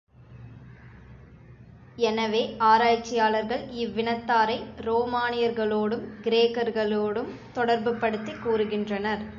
[1.99, 9.23] எனவே ஆராய்ச்சியாளர்கள் இவ் வினத்தாரை ரோமானியர்களோடும், கிரேக்கர்களோடும் தொடர்புபடுத்திக் கூறுகின்றனர்.